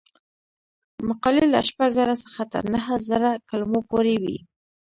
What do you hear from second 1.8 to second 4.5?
زره څخه تر نهه زره کلمو پورې وي.